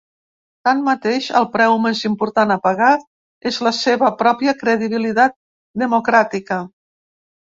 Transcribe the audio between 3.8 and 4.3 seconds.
seva